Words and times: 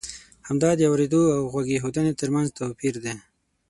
همدا 0.47 0.69
د 0.75 0.81
اورېدو 0.89 1.21
او 1.37 1.43
د 1.45 1.49
غوږ 1.51 1.67
اېښودنې 1.73 2.13
ترمنځ 2.19 2.47
توپی 2.57 2.89
ر 2.93 2.95
دی. 3.05 3.13